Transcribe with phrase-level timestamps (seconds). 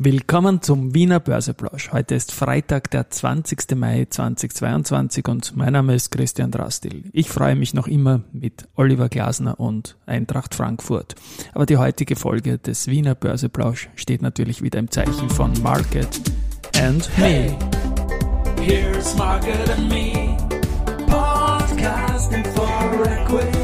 [0.00, 1.90] Willkommen zum Wiener Börseplausch.
[1.90, 3.74] Heute ist Freitag, der 20.
[3.74, 7.10] Mai 2022 und mein Name ist Christian Drastil.
[7.12, 11.16] Ich freue mich noch immer mit Oliver Glasner und Eintracht Frankfurt.
[11.52, 16.20] Aber die heutige Folge des Wiener Börseplausch steht natürlich wieder im Zeichen von Market
[16.80, 17.58] and Me.
[18.60, 20.36] Here's Market and Me,
[21.08, 23.57] podcasting for equity.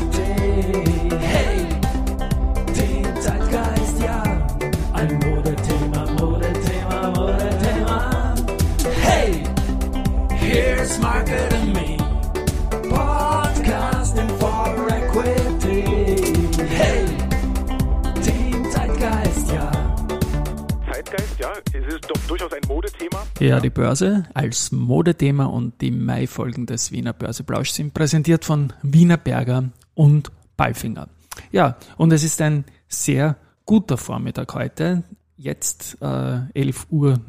[23.45, 23.57] Modethema.
[23.57, 29.17] Ja, die Börse als Modethema und die Mai-Folgen des Wiener Börseplausch sind präsentiert von Wiener
[29.17, 31.09] Berger und Balfinger.
[31.53, 33.37] Ja, und es ist ein sehr
[33.67, 35.05] guter Vormittag heute.
[35.37, 37.21] Jetzt äh, 11.04 Uhr,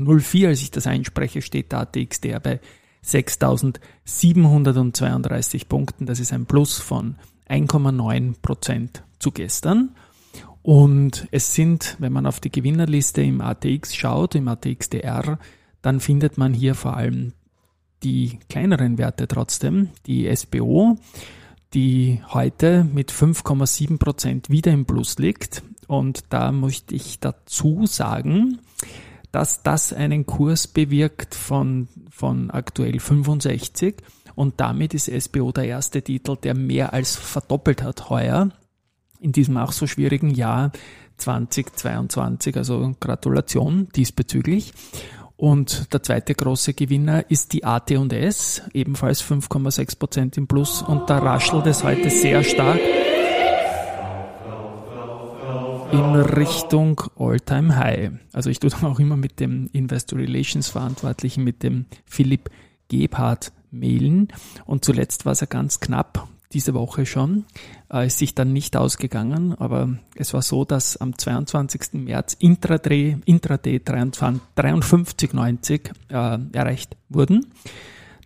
[0.48, 2.60] als ich das einspreche, steht der ATXDR bei
[3.04, 6.06] 6.732 Punkten.
[6.06, 7.16] Das ist ein Plus von
[7.50, 9.96] 1,9 Prozent zu gestern.
[10.62, 15.38] Und es sind, wenn man auf die Gewinnerliste im ATX schaut, im ATXDR,
[15.86, 17.34] dann findet man hier vor allem
[18.02, 20.98] die kleineren Werte trotzdem, die SBO,
[21.76, 25.62] die heute mit 5,7 Prozent wieder im Plus liegt.
[25.86, 28.58] Und da möchte ich dazu sagen,
[29.32, 33.98] dass das einen Kurs bewirkt von, von aktuell 65
[34.34, 38.50] und damit ist SBO der erste Titel, der mehr als verdoppelt hat heuer
[39.20, 40.72] in diesem auch so schwierigen Jahr
[41.18, 42.58] 2022.
[42.58, 44.74] Also Gratulation diesbezüglich.
[45.38, 50.82] Und der zweite große Gewinner ist die AT&S, ebenfalls 5,6 Prozent im Plus.
[50.82, 52.80] Und da raschelt es heute sehr stark
[55.92, 58.12] in Richtung All-Time High.
[58.34, 62.50] Also ich tue dann auch immer mit dem Investor Relations Verantwortlichen, mit dem Philipp
[62.88, 64.30] Gebhardt mailen.
[64.66, 67.46] Und zuletzt war es ja ganz knapp, diese Woche schon,
[67.92, 72.06] äh, ist sich dann nicht ausgegangen, aber es war so, dass am 22.
[72.06, 77.48] März Intraday, Intraday 53,90 äh, erreicht wurden.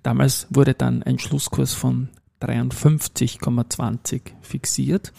[0.04, 2.10] Damals wurde dann ein Schlusskurs von
[2.42, 5.12] 53,20 fixiert.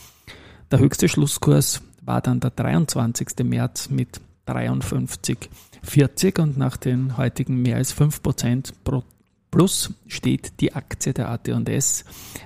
[0.71, 3.29] Der höchste Schlusskurs war dann der 23.
[3.43, 9.03] März mit 53,40 und nach den heutigen mehr als 5% pro
[9.51, 12.05] Plus steht die Aktie der AT&S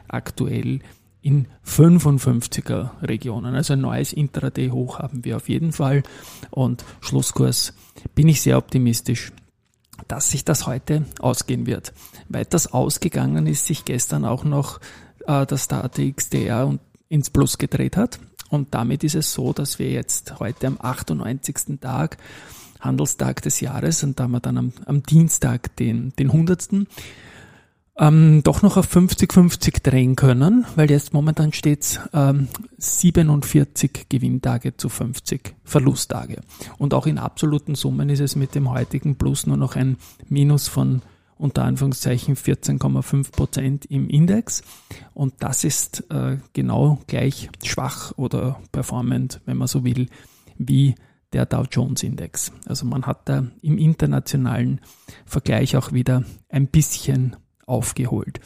[0.09, 0.81] aktuell
[1.25, 3.55] in 55er Regionen.
[3.55, 6.03] Also ein neues Intraday-Hoch haben wir auf jeden Fall.
[6.51, 7.73] Und Schlusskurs
[8.15, 9.33] bin ich sehr optimistisch,
[10.07, 11.95] dass sich das heute ausgehen wird.
[12.29, 14.81] Weiters ausgegangen ist sich gestern auch noch,
[15.27, 16.79] äh, dass der ATXDR
[17.09, 18.19] ins Plus gedreht hat.
[18.51, 21.81] Und damit ist es so, dass wir jetzt heute am 98.
[21.81, 22.19] Tag
[22.85, 26.87] Handelstag des Jahres und da haben wir dann am, am Dienstag den, den 100.
[27.97, 34.89] Ähm, doch noch auf 50-50 drehen können, weil jetzt momentan steht ähm, 47 Gewinntage zu
[34.89, 36.41] 50 Verlusttage.
[36.77, 39.97] Und auch in absoluten Summen ist es mit dem heutigen Plus nur noch ein
[40.29, 41.03] Minus von
[41.37, 44.63] unter Anführungszeichen 14,5 Prozent im Index.
[45.13, 50.09] Und das ist äh, genau gleich schwach oder performant, wenn man so will,
[50.59, 50.97] wie
[51.35, 52.53] der Dow Jones Index.
[52.67, 54.81] Also man hat da im internationalen
[55.27, 57.37] Vergleich auch wieder ein bisschen
[57.67, 58.41] aufgeholt.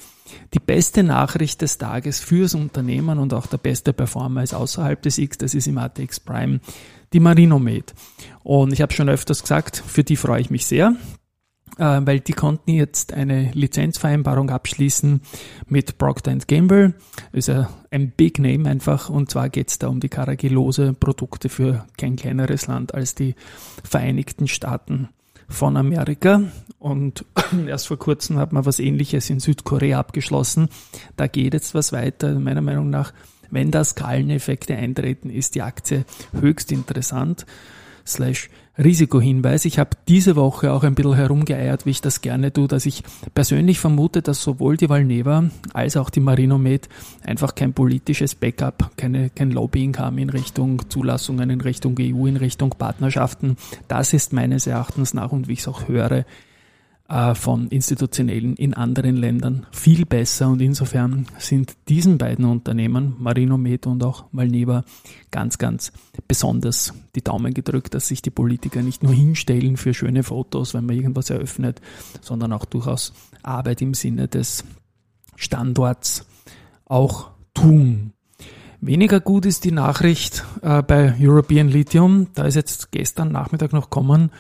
[0.55, 5.19] Die beste Nachricht des Tages fürs Unternehmen und auch der beste Performer ist außerhalb des
[5.19, 6.61] X, das ist im ATX Prime
[7.13, 7.95] die Marinomed.
[8.43, 10.95] Und ich habe schon öfters gesagt, für die freue ich mich sehr
[11.79, 15.21] weil die konnten jetzt eine Lizenzvereinbarung abschließen
[15.67, 16.95] mit Procter Gamble.
[17.33, 21.49] Ist ja ein Big Name einfach und zwar geht es da um die Caragillose Produkte
[21.49, 23.35] für kein kleineres Land als die
[23.85, 25.09] Vereinigten Staaten
[25.49, 26.43] von Amerika.
[26.79, 27.25] Und
[27.67, 30.69] erst vor kurzem hat man was ähnliches in Südkorea abgeschlossen.
[31.17, 32.39] Da geht jetzt was weiter.
[32.39, 33.13] Meiner Meinung nach,
[33.51, 36.05] wenn da Skaleneffekte eintreten, ist die Aktie
[36.39, 37.47] höchst interessant
[38.09, 39.65] slash Risikohinweis.
[39.65, 43.03] Ich habe diese Woche auch ein bisschen herumgeeiert, wie ich das gerne tue, dass ich
[43.35, 46.89] persönlich vermute, dass sowohl die Valneva als auch die Marinomed
[47.25, 52.37] einfach kein politisches Backup, keine, kein Lobbying haben in Richtung Zulassungen, in Richtung EU, in
[52.37, 53.57] Richtung Partnerschaften.
[53.89, 56.25] Das ist meines Erachtens nach und wie ich es auch höre,
[57.09, 64.05] von institutionellen in anderen Ländern viel besser und insofern sind diesen beiden Unternehmen, Marinomed und
[64.05, 64.85] auch Malneva,
[65.31, 65.91] ganz, ganz
[66.27, 70.85] besonders die Daumen gedrückt, dass sich die Politiker nicht nur hinstellen für schöne Fotos, wenn
[70.85, 71.81] man irgendwas eröffnet,
[72.21, 74.65] sondern auch durchaus Arbeit im Sinne des
[75.35, 76.27] Standorts
[76.85, 78.13] auch tun.
[78.83, 82.27] Weniger gut ist die Nachricht äh, bei European Lithium.
[82.35, 84.31] Da ist jetzt gestern Nachmittag noch kommen,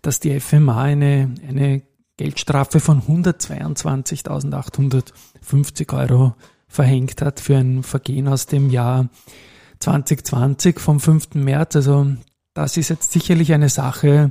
[0.00, 1.82] dass die FMA eine, eine
[2.16, 6.34] Geldstrafe von 122.850 Euro
[6.68, 9.08] verhängt hat für ein Vergehen aus dem Jahr
[9.80, 11.34] 2020 vom 5.
[11.34, 11.76] März.
[11.76, 12.06] Also
[12.52, 14.30] das ist jetzt sicherlich eine Sache,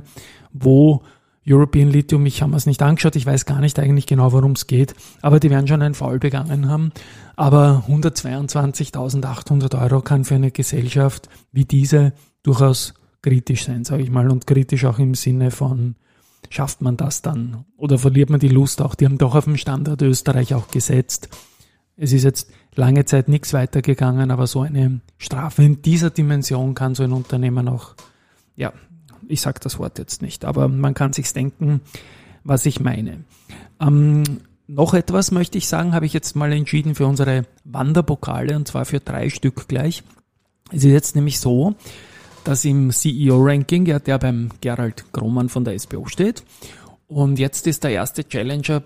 [0.52, 1.02] wo
[1.46, 4.52] European Lithium, ich habe mir es nicht angeschaut, ich weiß gar nicht eigentlich genau, worum
[4.52, 6.90] es geht, aber die werden schon einen Foul begangen haben.
[7.36, 14.30] Aber 122.800 Euro kann für eine Gesellschaft wie diese durchaus kritisch sein, sage ich mal,
[14.30, 15.96] und kritisch auch im Sinne von,
[16.54, 18.94] schafft man das dann oder verliert man die Lust auch?
[18.94, 21.28] Die haben doch auf dem Standard Österreich auch gesetzt.
[21.96, 26.94] Es ist jetzt lange Zeit nichts weitergegangen, aber so eine Strafe in dieser Dimension kann
[26.94, 27.94] so ein Unternehmen auch,
[28.56, 28.72] ja,
[29.26, 31.80] ich sage das Wort jetzt nicht, aber man kann sich denken,
[32.44, 33.24] was ich meine.
[33.80, 34.22] Ähm,
[34.66, 38.84] noch etwas möchte ich sagen, habe ich jetzt mal entschieden für unsere Wanderpokale und zwar
[38.84, 40.02] für drei Stück gleich.
[40.70, 41.74] Es ist jetzt nämlich so,
[42.44, 46.44] dass im CEO-Ranking ja der beim Gerald Grohmann von der SBO steht
[47.06, 48.82] und jetzt ist der erste Challenger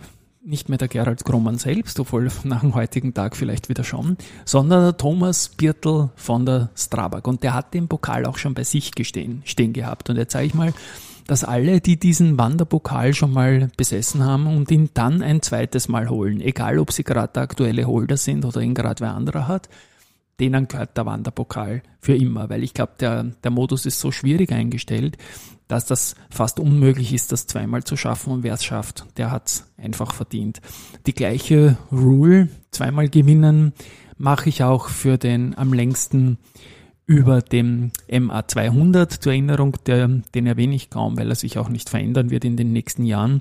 [0.48, 4.82] nicht mehr der Gerald Grommann selbst, obwohl nach dem heutigen Tag vielleicht wieder schon, sondern
[4.82, 7.26] der Thomas Birtel von der Strabag.
[7.26, 10.10] Und der hat den Pokal auch schon bei sich gestehen, stehen gehabt.
[10.10, 10.72] Und jetzt sage ich mal,
[11.26, 16.08] dass alle, die diesen Wanderpokal schon mal besessen haben und ihn dann ein zweites Mal
[16.08, 19.68] holen, egal ob sie gerade der aktuelle Holder sind oder ihn gerade wer anderer hat,
[20.40, 24.52] denen gehört der Wanderpokal für immer, weil ich glaube, der, der Modus ist so schwierig
[24.52, 25.16] eingestellt,
[25.66, 29.48] dass das fast unmöglich ist, das zweimal zu schaffen und wer es schafft, der hat
[29.48, 30.60] es einfach verdient.
[31.06, 33.72] Die gleiche Rule, zweimal gewinnen,
[34.16, 36.38] mache ich auch für den am längsten
[37.06, 41.88] über dem MA200 zur Erinnerung, der, den erwähne ich kaum, weil er sich auch nicht
[41.88, 43.40] verändern wird in den nächsten Jahren.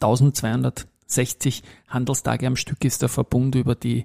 [0.00, 4.04] 1260 Handelstage am Stück ist der Verbund über die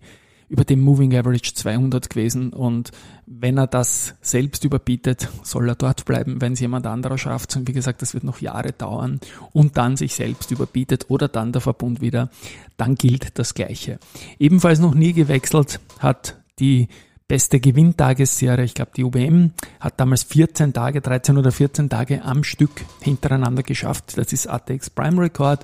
[0.50, 2.92] über dem Moving Average 200 gewesen und
[3.28, 6.42] wenn er das selbst überbietet, soll er dort bleiben.
[6.42, 9.20] Wenn es jemand anderer schafft, und wie gesagt, das wird noch Jahre dauern
[9.54, 12.30] und dann sich selbst überbietet oder dann der Verbund wieder,
[12.78, 14.00] dann gilt das Gleiche.
[14.40, 16.88] Ebenfalls noch nie gewechselt hat die
[17.28, 18.64] beste Gewinntagessarie.
[18.64, 23.62] Ich glaube, die UBM hat damals 14 Tage, 13 oder 14 Tage am Stück hintereinander
[23.62, 24.18] geschafft.
[24.18, 25.64] Das ist ATX Prime Record.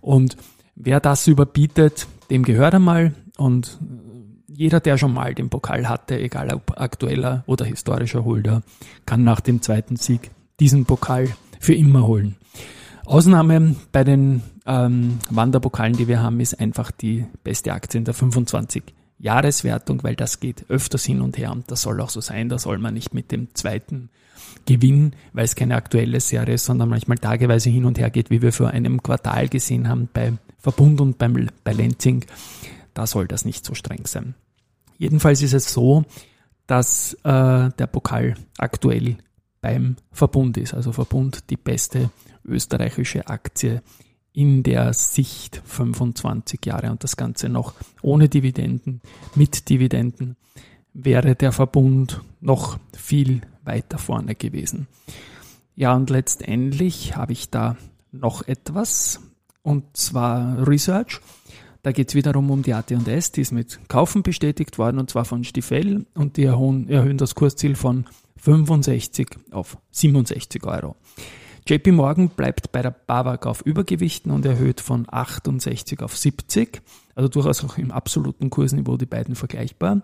[0.00, 0.36] Und
[0.76, 3.14] wer das überbietet, dem gehört einmal.
[3.36, 3.78] Und
[4.54, 8.62] jeder, der schon mal den Pokal hatte, egal ob aktueller oder historischer Holder,
[9.06, 11.28] kann nach dem zweiten Sieg diesen Pokal
[11.58, 12.36] für immer holen.
[13.04, 18.14] Ausnahme bei den ähm, Wanderpokalen, die wir haben, ist einfach die beste Aktie in der
[18.14, 18.82] 25
[19.18, 22.48] Jahreswertung, weil das geht öfters hin und her und das soll auch so sein.
[22.48, 24.10] Da soll man nicht mit dem zweiten
[24.66, 28.42] Gewinn, weil es keine aktuelle Serie ist, sondern manchmal tageweise hin und her geht, wie
[28.42, 32.24] wir vor einem Quartal gesehen haben bei Verbund und beim, bei Lenzing.
[32.94, 34.34] Da soll das nicht so streng sein.
[34.98, 36.04] Jedenfalls ist es so,
[36.66, 39.18] dass äh, der Pokal aktuell
[39.60, 40.74] beim Verbund ist.
[40.74, 42.10] Also Verbund die beste
[42.44, 43.82] österreichische Aktie
[44.32, 49.00] in der Sicht 25 Jahre und das Ganze noch ohne Dividenden,
[49.34, 50.36] mit Dividenden
[50.94, 54.88] wäre der Verbund noch viel weiter vorne gewesen.
[55.74, 57.76] Ja, und letztendlich habe ich da
[58.10, 59.20] noch etwas
[59.62, 61.20] und zwar Research.
[61.82, 65.24] Da geht es wiederum um die AT&S, die ist mit Kaufen bestätigt worden und zwar
[65.24, 68.06] von Stifel und die erhöhen, erhöhen das Kursziel von
[68.36, 70.94] 65 auf 67 Euro.
[71.68, 76.82] JP Morgan bleibt bei der BAWAG auf Übergewichten und erhöht von 68 auf 70,
[77.16, 80.02] also durchaus auch im absoluten Kursniveau die beiden vergleichbar.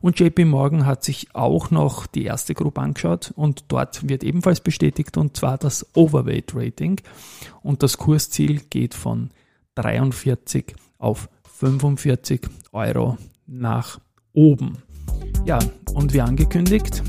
[0.00, 4.60] Und JP Morgan hat sich auch noch die erste Gruppe angeschaut und dort wird ebenfalls
[4.60, 7.00] bestätigt und zwar das Overweight Rating
[7.62, 9.30] und das Kursziel geht von
[9.76, 11.28] 43 auf
[11.58, 12.42] 45
[12.72, 13.98] Euro nach
[14.32, 14.78] oben.
[15.44, 15.58] Ja,
[15.94, 17.02] und wie angekündigt,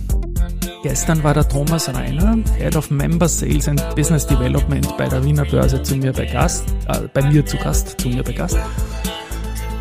[0.83, 5.45] gestern war der Thomas Reiner, Head of Member Sales and Business Development bei der Wiener
[5.45, 8.57] Börse zu mir bei Gast, äh, bei mir zu Gast, zu mir bei Gast.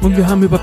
[0.03, 0.59] Und wir haben über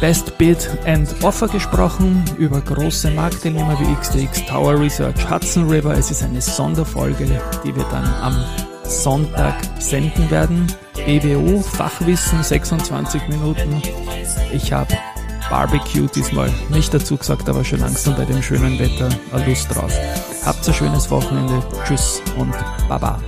[0.00, 5.94] Best Bid and Offer gesprochen, über große Marktteilnehmer wie XTX, Tower Research, Hudson River.
[5.96, 8.44] Es ist eine Sonderfolge, die wir dann am
[8.84, 10.66] Sonntag senden werden.
[11.06, 13.82] BWO, Fachwissen, 26 Minuten.
[14.52, 14.96] Ich habe
[15.50, 19.08] Barbecue diesmal nicht dazu gesagt, aber schon langsam bei dem schönen Wetter
[19.46, 19.92] Lust drauf.
[20.44, 21.62] Habt ein schönes Wochenende.
[21.84, 22.54] Tschüss und
[22.88, 23.20] Baba.